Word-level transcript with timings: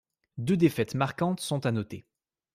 Deux 0.39 0.57
défaites 0.57 0.95
marquantes 0.95 1.41
sont 1.41 1.67
à 1.67 1.71
noter. 1.71 2.07